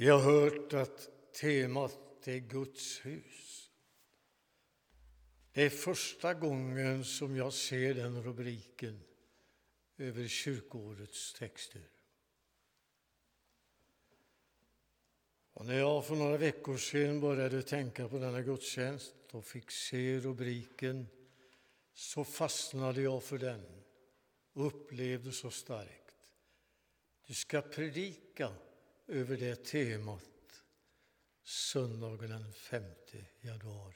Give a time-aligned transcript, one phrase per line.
[0.00, 3.70] Vi har hört att temat är Guds hus.
[5.52, 9.00] Det är första gången som jag ser den rubriken
[9.98, 11.82] över kyrkoårets texter.
[15.52, 20.18] Och när jag för några veckor sedan började tänka på denna gudstjänst och fick se
[20.18, 21.06] rubriken
[21.94, 23.82] så fastnade jag för den
[24.52, 26.14] och upplevde så starkt.
[27.26, 28.54] Du ska predika
[29.10, 30.62] över det temat
[31.42, 32.84] söndagen den 5
[33.40, 33.94] januari.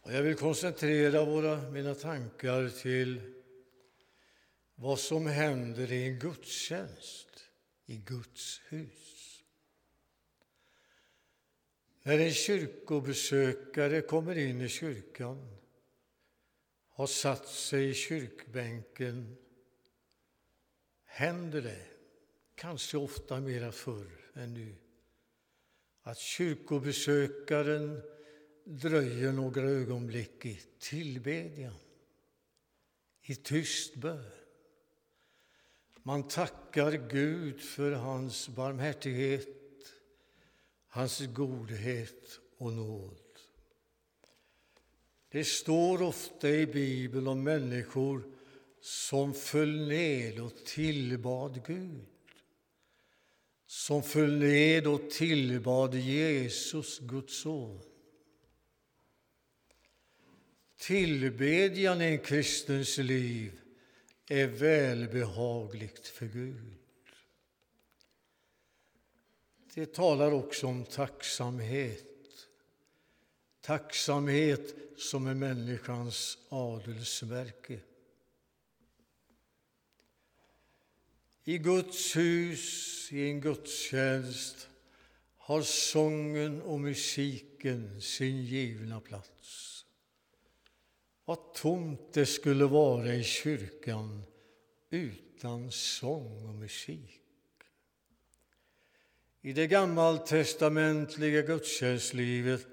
[0.00, 3.42] Och jag vill koncentrera våra, mina tankar till
[4.74, 7.50] vad som händer i en gudstjänst
[7.86, 9.42] i Guds hus.
[12.02, 15.56] När en kyrkobesökare kommer in i kyrkan
[16.88, 19.36] har satt sig i kyrkbänken
[21.16, 21.86] händer det,
[22.54, 24.74] kanske ofta mera förr än nu,
[26.02, 28.02] att kyrkobesökaren
[28.64, 31.74] dröjer några ögonblick i tillbedjan,
[33.22, 34.30] i tyst bön.
[36.02, 39.48] Man tackar Gud för hans barmhärtighet,
[40.88, 43.20] hans godhet och nåd.
[45.28, 48.35] Det står ofta i Bibeln om människor
[48.86, 52.06] som föll ned och tillbad Gud.
[53.66, 57.80] Som föll ned och tillbad Jesus, Guds son.
[60.78, 63.60] Tillbedjan i en kristens liv
[64.28, 66.74] är välbehagligt för Gud.
[69.74, 72.48] Det talar också om tacksamhet.
[73.60, 77.80] Tacksamhet som är människans adelsmärke.
[81.48, 84.68] I Guds hus, i en gudstjänst,
[85.36, 89.84] har sången och musiken sin givna plats.
[91.24, 94.22] Vad tomt det skulle vara i kyrkan
[94.90, 97.20] utan sång och musik.
[99.40, 102.66] I det gammaltestamentliga gudstjänstlivet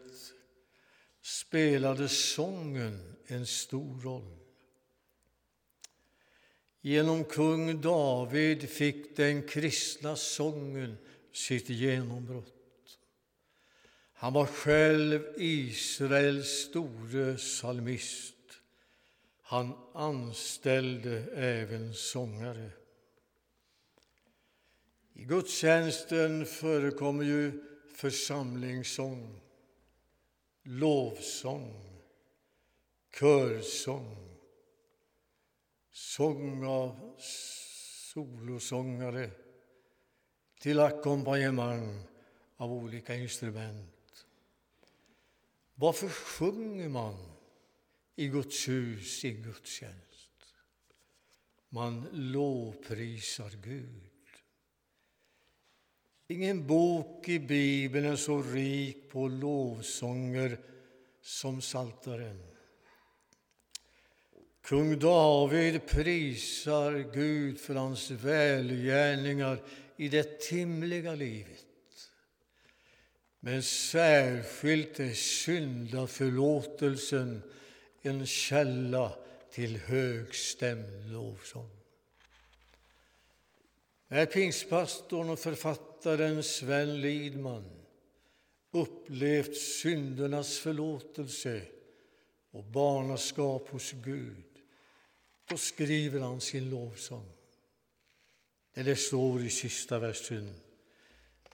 [1.21, 4.42] spelade sången en stor roll.
[6.85, 10.97] Genom kung David fick den kristna sången
[11.31, 12.99] sitt genombrott.
[14.13, 18.35] Han var själv Israels store psalmist.
[19.41, 22.71] Han anställde även sångare.
[25.13, 27.63] I gudstjänsten förekommer ju
[27.95, 29.41] församlingssång,
[30.63, 32.01] lovsång,
[33.19, 34.22] körsång
[35.93, 37.15] sång av
[38.13, 39.31] solosångare
[40.59, 42.03] till ackompanjemang
[42.57, 44.25] av olika instrument.
[45.75, 47.31] Varför sjunger man
[48.15, 50.55] i Guds hus, i gudstjänst?
[51.69, 54.09] Man lovprisar Gud.
[56.27, 60.59] Ingen bok i Bibeln är så rik på lovsånger
[61.21, 62.52] som Saltaren.
[64.63, 69.63] Kung David prisar Gud för hans välgärningar
[69.97, 71.65] i det timliga livet.
[73.39, 77.41] Men särskilt är syndaförlåtelsen
[78.01, 79.11] en källa
[79.51, 81.69] till högstämd lovsång.
[84.07, 87.69] När pingstpastorn och författaren Sven Lidman
[88.71, 91.61] upplevt syndernas förlåtelse
[92.51, 94.52] och barnaskap hos Gud
[95.47, 97.29] då skriver han sin lovsång.
[98.73, 100.55] Där det står i sista versen.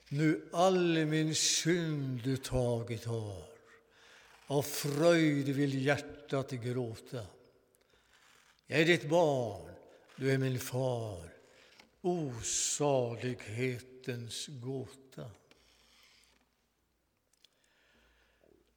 [0.08, 3.44] Nu all min synd du tagit har
[4.46, 7.26] av fröjd vill hjärtat gråta.
[8.66, 9.70] Jag är ditt barn,
[10.16, 11.30] du är min far
[12.00, 15.30] osalighetens gåta.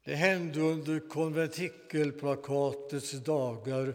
[0.04, 3.94] Det hände under konventikelplakatets dagar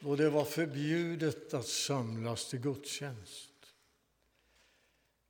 [0.00, 3.50] då det var förbjudet att samlas till gudstjänst.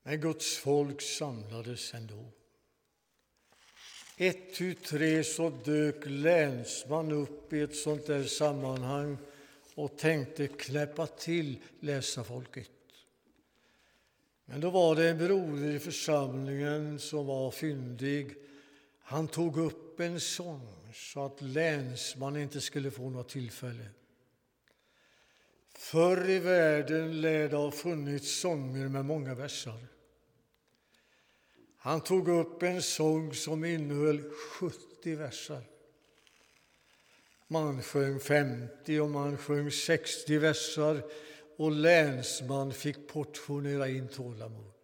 [0.03, 2.33] Men Guds folk samlades ändå.
[4.17, 9.19] Ett tu tre så dök länsman upp i ett sånt där sammanhang
[9.75, 12.71] och tänkte knäppa till läsarfolket.
[14.45, 18.35] Men då var det en broder i församlingen som var fyndig.
[19.01, 23.89] Han tog upp en sång så att länsman inte skulle få något tillfälle.
[25.79, 29.87] Förr i världen lär det ha funnits sånger med många versar.
[31.77, 34.23] Han tog upp en sång som innehöll
[34.61, 35.63] 70 versar.
[37.49, 41.03] Man sjöng 50 och man sjöng 60 versar
[41.57, 44.76] och länsman fick portionera in tålamod.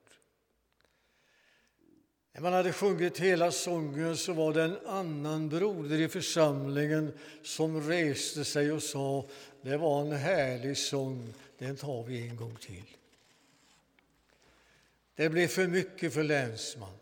[2.32, 7.12] När man hade sjungit hela sången så var det en annan broder i församlingen
[7.42, 9.28] som reste sig och sa
[9.62, 12.96] det var en härlig sång, den tar vi en gång till.
[15.14, 16.98] Det blev för mycket för länsman.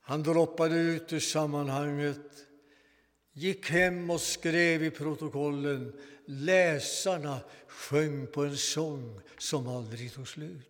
[0.00, 2.46] Han droppade ut ur sammanhanget,
[3.32, 10.68] gick hem och skrev i protokollen läsarna sjöng på en sång som aldrig tog slut.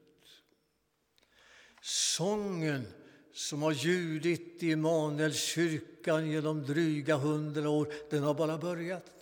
[1.82, 2.86] Sången
[3.32, 9.12] som har ljudit i Immanuelskyrkan genom dryga hundra år, den har bara börjat.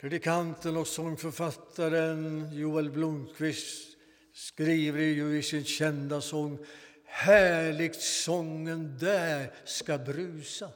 [0.00, 3.96] Predikanten och sångförfattaren Joel Blomqvist
[4.32, 6.58] skriver ju i sin kända sång
[7.04, 10.70] Härligt sången där ska brusa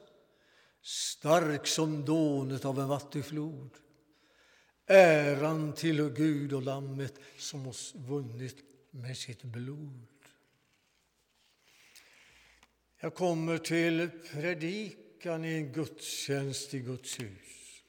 [0.82, 3.70] stark som dånet av en vattenflod.
[4.86, 8.56] Äran till Gud och Lammet som oss vunnit
[8.90, 10.06] med sitt blod.
[13.02, 17.82] Jag kommer till predikan i en gudstjänst i Guds hus.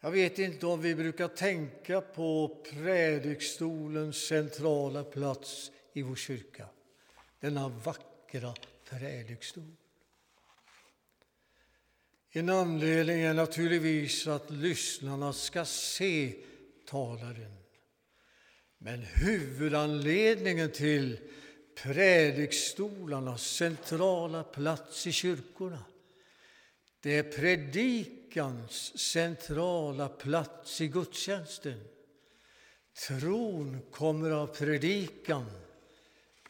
[0.00, 6.66] Jag vet inte om vi brukar tänka på predikstolens centrala plats i vår kyrka.
[7.40, 9.76] Denna vackra predikstol.
[12.30, 16.34] En anledning är naturligtvis att lyssnarna ska se
[16.86, 17.56] talaren.
[18.78, 21.18] Men huvudanledningen till
[21.82, 25.84] predikstolarnas centrala plats i kyrkorna
[27.00, 31.80] det är predikans centrala plats i gudstjänsten.
[33.08, 35.50] Tron kommer av predikan,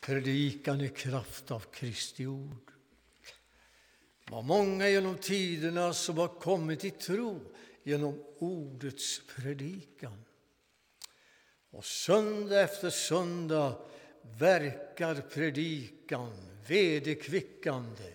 [0.01, 2.73] predikan i kraft av Kristi ord.
[4.25, 7.41] Det var många genom tiderna som har kommit i tro
[7.83, 10.25] genom ordets predikan.
[11.71, 13.77] Och söndag efter söndag
[14.39, 16.33] verkar predikan
[16.69, 18.13] vederkvickande,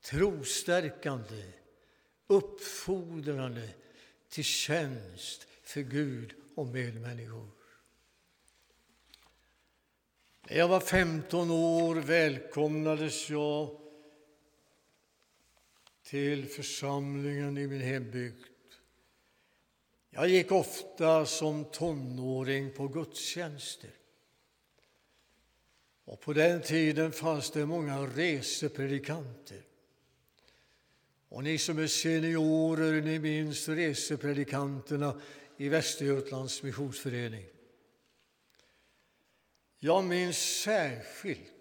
[0.00, 1.44] trostärkande,
[2.26, 3.68] uppfordrande
[4.28, 7.48] till tjänst för Gud och medmänniskor.
[10.48, 13.80] När jag var 15 år välkomnades jag
[16.02, 18.44] till församlingen i min hembygd.
[20.10, 23.90] Jag gick ofta som tonåring på gudstjänster.
[26.04, 29.62] Och på den tiden fanns det många resepredikanter.
[31.28, 35.20] Och ni som är seniorer, ni minns resepredikanterna
[35.56, 37.44] i Västergötlands missionsförening.
[39.78, 41.52] Jag minns särskilt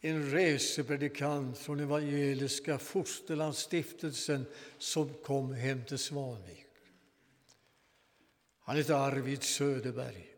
[0.00, 4.46] en resepredikant från Evangeliska Fosterlandsstiftelsen
[4.78, 6.66] som kom hem till Svanvik.
[8.60, 10.29] Han hette Arvid Söderberg.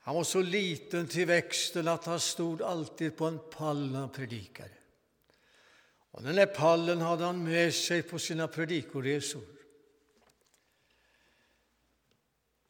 [0.00, 4.12] Han var så liten till växten att han stod alltid på en pall när han
[4.12, 4.70] predikade.
[6.10, 9.42] Och den där pallen hade han med sig på sina predikoresor.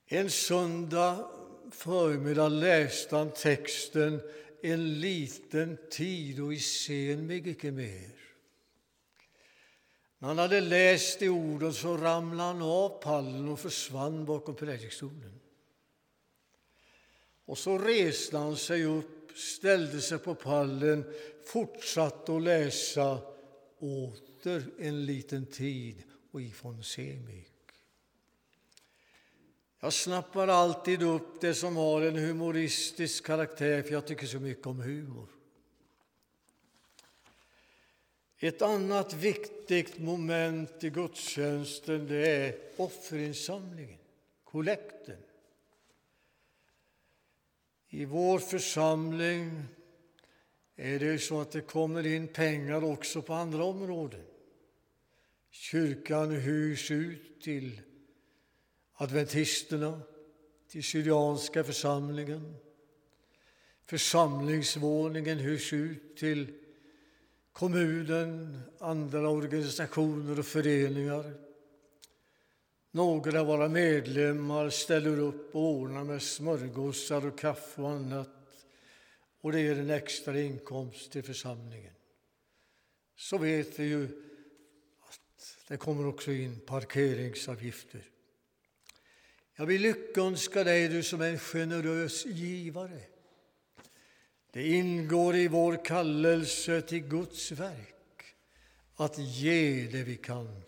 [0.06, 1.30] En söndag
[1.70, 4.20] förmiddag läste han texten
[4.62, 8.10] En liten tid och i sen mig icke mer.
[10.18, 15.40] När han hade läst de orden så ramlade han av pallen och försvann bakom predikstolen.
[17.50, 21.04] Och så reste han sig upp, ställde sig på pallen,
[21.44, 23.18] fortsatte att läsa
[23.78, 27.52] åter en liten tid och ifrån Semik.
[29.80, 34.66] Jag snappar alltid upp det som har en humoristisk karaktär, för jag tycker så mycket
[34.66, 35.28] om humor.
[38.38, 43.98] Ett annat viktigt moment i gudstjänsten det är offerinsamlingen,
[44.44, 45.16] kollekten.
[47.92, 49.62] I vår församling
[50.76, 54.22] är det så att det kommer in pengar också på andra områden.
[55.50, 57.80] Kyrkan hyrs ut till
[58.92, 60.00] adventisterna,
[60.68, 62.54] till Syrianska församlingen.
[63.86, 66.54] Församlingsvåningen hyrs ut till
[67.52, 71.49] kommunen, andra organisationer och föreningar.
[72.90, 78.28] Några av våra medlemmar ställer upp och ordnar med smörgåsar och kaffe och annat
[79.40, 81.94] och det ger en extra inkomst till församlingen.
[83.16, 84.04] Så vet vi ju
[85.00, 88.02] att Det kommer också in parkeringsavgifter.
[89.54, 93.00] Jag vill lyckönska dig, du som är en generös givare.
[94.52, 98.34] Det ingår i vår kallelse till Guds verk
[98.96, 100.62] att ge det vi kan.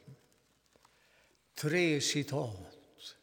[1.62, 3.16] Tre citat.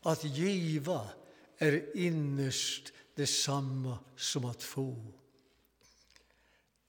[0.00, 1.10] Att giva
[1.58, 4.96] är innerst detsamma som att få.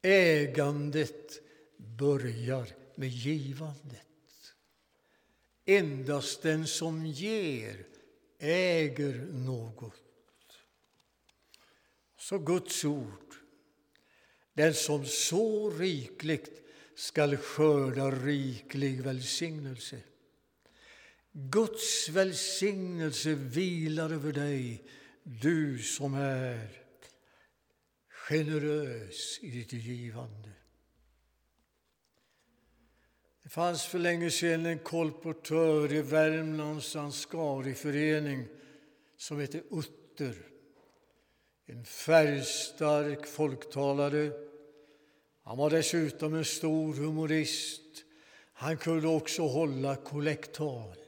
[0.02, 1.42] Ägandet
[1.78, 4.54] börjar med givandet.
[5.66, 7.86] Endast den som ger
[8.40, 10.02] äger något.
[12.18, 13.36] Så Guds ord.
[14.54, 16.62] Den som så rikligt
[16.96, 20.02] skall skörda riklig välsignelse.
[21.36, 24.84] Guds välsignelse vilar över dig,
[25.24, 26.70] du som är
[28.08, 30.50] generös i ditt givande.
[33.44, 38.48] Det fanns för länge sedan en kolportör i Värmlands Ansgariförening
[39.18, 40.36] som hette Utter.
[41.66, 44.32] En färgstark folktalare.
[45.44, 47.82] Han var dessutom en stor humorist.
[48.54, 51.03] Han kunde också hålla kollekttal.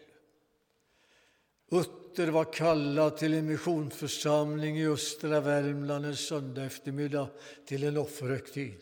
[1.76, 7.30] Utter var kallad till en missionsförsamling i östra Värmland en söndag eftermiddag
[7.66, 8.82] till en offerhögtid.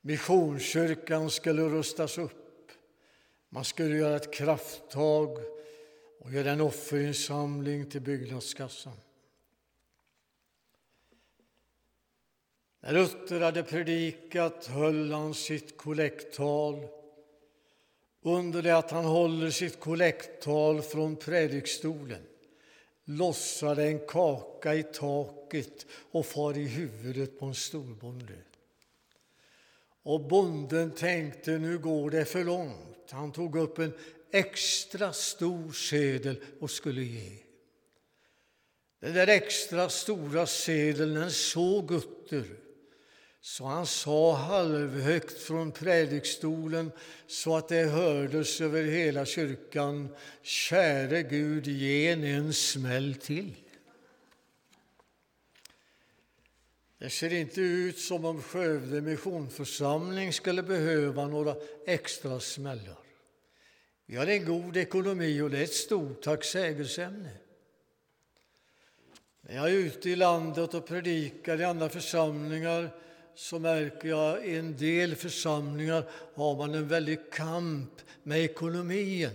[0.00, 2.70] Missionskyrkan skulle rustas upp.
[3.48, 5.38] Man skulle göra ett krafttag
[6.18, 8.96] och göra en offerinsamling till byggnadskassan.
[12.80, 16.88] När Luther hade predikat höll han sitt kollekttal.
[18.22, 22.22] Under det att han håller sitt kollekttal från predikstolen
[23.04, 28.34] lossar en kaka i taket och far i huvudet på en storbonde.
[30.02, 33.10] Och bonden tänkte nu går det för långt.
[33.10, 33.92] Han tog upp en
[34.30, 37.38] extra stor sedel och skulle ge.
[39.00, 42.44] Den där extra stora sedeln den såg Gutter
[43.44, 46.92] så han sa halvhögt från predikstolen
[47.26, 50.08] så att det hördes över hela kyrkan
[50.42, 53.54] Käre Gud, ge en, en smäll till.
[56.98, 61.56] Det ser inte ut som om Skövde missionsförsamling skulle behöva några
[61.86, 62.98] extra smällar.
[64.06, 67.30] Vi har en god ekonomi och det är ett stort tacksägelseämne.
[69.40, 72.90] När jag är ute i landet och predikar i andra församlingar
[73.34, 79.30] så märker jag i en del församlingar har man en väldig kamp med ekonomin.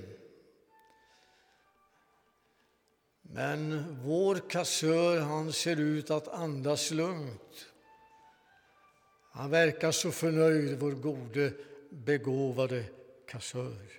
[3.22, 7.68] Men vår kassör han ser ut att andas lugnt.
[9.32, 11.54] Han verkar så förnöjd, vår gode,
[11.90, 12.84] begåvade
[13.28, 13.98] kassör.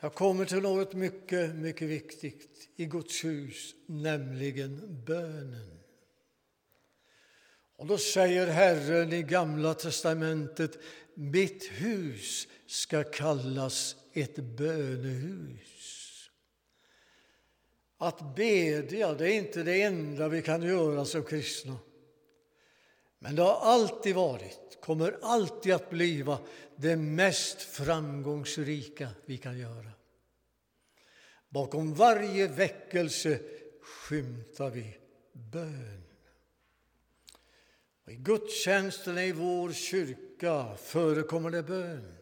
[0.00, 5.79] Jag kommer till något mycket, mycket viktigt i Guds hus, nämligen bönen.
[7.80, 10.78] Och då säger Herren i Gamla testamentet
[11.14, 16.30] mitt hus ska kallas ett bönehus.
[17.98, 21.76] Att bedja det är inte det enda vi kan göra som kristna.
[23.18, 26.38] Men det har alltid varit, kommer alltid att bliva
[26.76, 29.90] det mest framgångsrika vi kan göra.
[31.48, 33.40] Bakom varje väckelse
[33.82, 34.96] skymtar vi
[35.32, 36.09] bön.
[38.10, 42.14] I gudstjänsterna i vår kyrka förekommer det bön.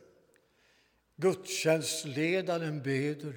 [1.16, 3.34] Gudstjänstledaren beder.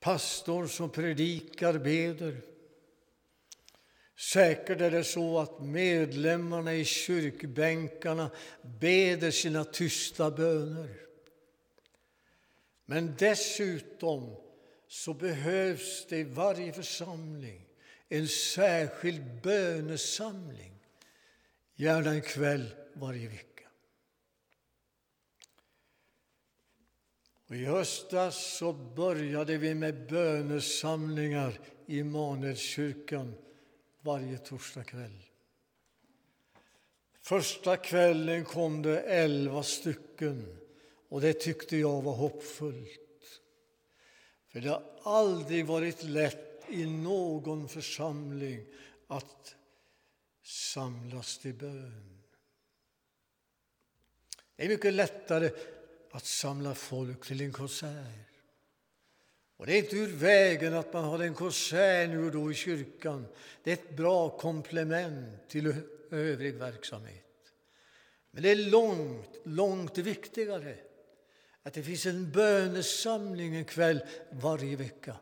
[0.00, 2.40] Pastor som predikar beder.
[4.16, 8.30] Säkert är det så att medlemmarna i kyrkbänkarna
[8.80, 11.00] beder sina tysta böner.
[12.86, 14.36] Men dessutom
[14.88, 17.66] så behövs det i varje församling
[18.08, 20.77] en särskild bönesamling
[21.78, 23.68] gärna en kväll varje vecka.
[27.48, 33.34] Och I höstas så började vi med bönesamlingar i Immanuelskyrkan
[34.00, 35.22] varje torsdagkväll.
[37.20, 40.58] Första kvällen kom det elva stycken
[41.08, 43.40] och det tyckte jag var hoppfullt.
[44.48, 48.66] För det har aldrig varit lätt i någon församling
[49.06, 49.56] att
[50.48, 52.22] samlas till bön.
[54.56, 55.50] Det är mycket lättare
[56.10, 58.28] att samla folk till en konsert.
[59.56, 62.54] Och Det är inte ur vägen att man har en konsert nu och då i
[62.54, 63.26] kyrkan.
[63.62, 65.74] Det är ett bra komplement till
[66.10, 67.24] övrig verksamhet.
[68.30, 70.76] Men det är långt, långt viktigare
[71.62, 75.16] att det finns en bönesamling en kväll varje vecka.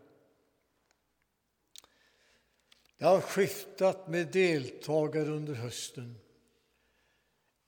[2.99, 6.19] Det har skiftat med deltagare under hösten.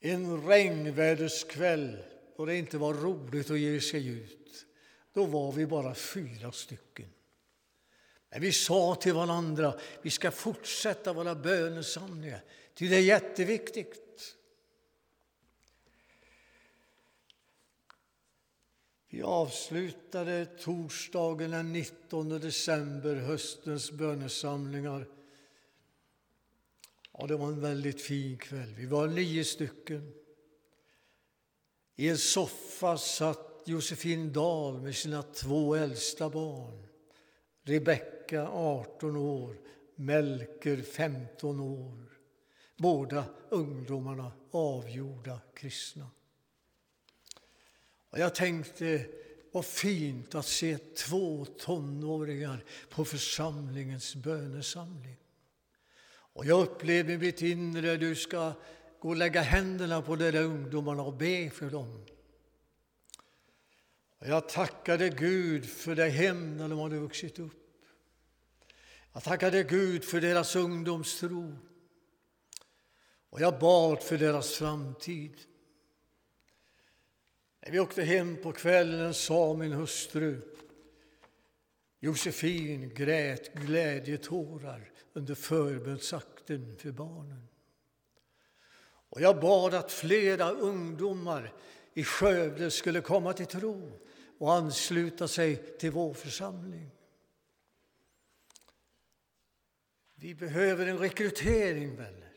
[0.00, 1.97] En regnväderskväll
[2.37, 4.66] då det inte var roligt att ge sig ut,
[5.12, 7.08] då var vi bara fyra stycken.
[8.30, 12.44] Men vi sa till varandra vi ska fortsätta våra bönesamlingar,
[12.75, 14.37] ty det är jätteviktigt.
[19.11, 25.06] Vi avslutade torsdagen den 19 december höstens bönesamlingar.
[27.20, 28.75] Ja, det var en väldigt fin kväll.
[28.75, 30.12] Vi var nio stycken.
[31.96, 36.87] I en soffa satt Josefin Dahl med sina två äldsta barn.
[37.62, 39.56] Rebecka, 18 år,
[39.96, 42.20] Melker, 15 år.
[42.76, 46.10] Båda ungdomarna avgjorda kristna.
[48.10, 49.06] Och jag tänkte,
[49.52, 55.16] vad fint att se två tonåringar på församlingens bönesamling.
[56.38, 58.52] Och jag upplevde i mitt inre, du ska
[59.00, 62.07] gå och lägga händerna på de där ungdomarna och be för dem.
[64.18, 67.75] Och jag tackade Gud för det hem där de hade vuxit upp.
[69.12, 71.57] Jag tackade Gud för deras ungdomstro.
[73.30, 75.37] Och jag bad för deras framtid.
[77.61, 80.40] När vi åkte hem på kvällen sa min hustru
[82.00, 87.48] Josefin grät glädjetårar under förbönsakten för barnen.
[89.10, 91.54] Och jag bad att flera ungdomar
[91.94, 93.92] i Skövde skulle komma till tro
[94.38, 96.90] och ansluta sig till vår församling.
[100.14, 102.32] Vi behöver en rekrytering, vänner.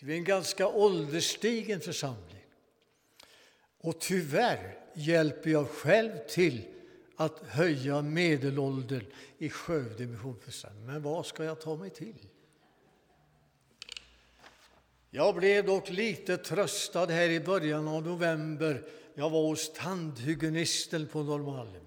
[0.00, 2.44] Vi är en ganska ålderstigen församling.
[3.78, 6.74] Och tyvärr hjälper jag själv till
[7.16, 9.06] att höja medelåldern
[9.38, 10.86] i Skövde missionsförsamling.
[10.86, 12.26] Men vad ska jag ta mig till?
[15.10, 18.88] Jag blev dock lite tröstad här i början av november.
[19.14, 21.84] Jag var hos tandhygienisten på Norrmalm.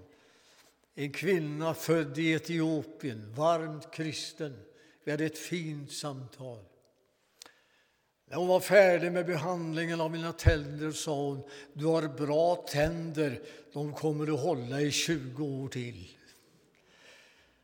[0.96, 4.60] En kvinna född i Etiopien, varmt kristen.
[5.04, 6.64] Vi hade ett fint samtal.
[8.30, 13.42] När hon var färdig med behandlingen av mina tänder sa hon du har bra tänder,
[13.74, 16.18] de kommer att hålla i 20 år till.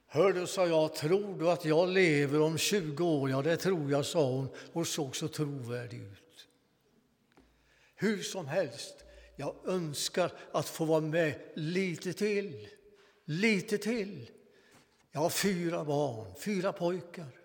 [0.08, 3.30] Hör du, sa jag, tror du att jag lever om 20 år?
[3.30, 6.48] Ja, det tror jag, sa hon och såg så trovärdig ut.
[7.96, 8.96] Hur som helst,
[9.36, 12.68] jag önskar att få vara med lite till.
[13.26, 14.30] Lite till.
[15.12, 17.43] Jag har fyra barn, fyra pojkar.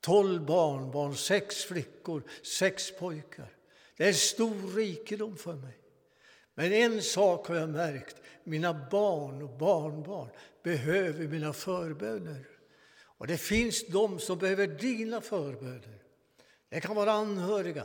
[0.00, 3.54] Tolv barnbarn, sex flickor, sex pojkar.
[3.96, 5.78] Det är stor rikedom för mig.
[6.54, 8.16] Men en sak har jag märkt.
[8.44, 10.28] Mina barn och barnbarn
[10.62, 12.46] behöver mina förböner.
[13.00, 16.02] Och det finns de som behöver dina förböner.
[16.68, 17.84] Det kan vara anhöriga,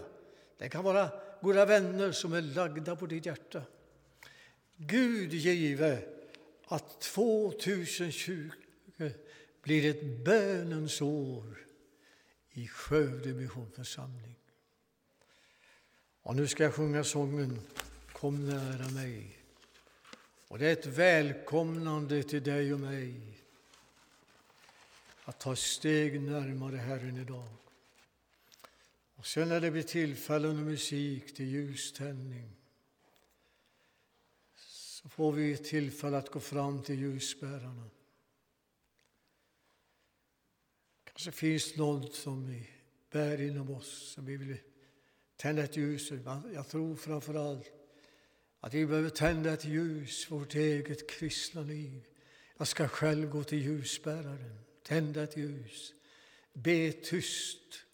[0.58, 1.10] det kan vara
[1.41, 3.62] goda vänner som är lagda på ditt hjärta.
[4.76, 5.97] Gud give
[6.65, 8.49] att 2020
[9.63, 11.58] blir ett bönens år
[12.54, 14.36] i Skövde missionsförsamling.
[16.22, 17.60] Och nu ska jag sjunga sången
[18.12, 19.38] Kom nära mig.
[20.48, 23.22] Och det är ett välkomnande till dig och mig
[25.24, 27.48] att ta ett steg närmare Herren idag.
[29.16, 32.52] Och sen när det blir tillfälle under musik till ljuständning
[34.56, 37.89] så får vi tillfälle att gå fram till ljusbärarna.
[41.24, 42.70] Kanske finns någon som vi
[43.12, 44.58] bär inom oss, som vi vill
[45.36, 46.12] tända ett ljus
[46.54, 47.72] Jag tror framför allt
[48.60, 52.06] att vi behöver tända ett ljus för vårt eget kristna liv.
[52.58, 55.94] Jag ska själv gå till ljusbäraren, tända ett ljus,
[56.54, 57.86] be tyst.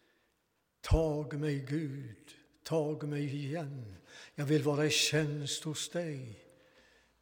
[0.81, 2.27] Tag mig, Gud,
[2.63, 3.95] tag mig igen.
[4.35, 6.45] Jag vill vara i tjänst hos dig.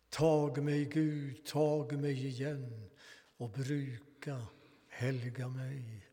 [0.09, 2.89] Tag mig, Gud, tag mig igen
[3.37, 4.47] och bruka
[4.99, 6.06] helga mig.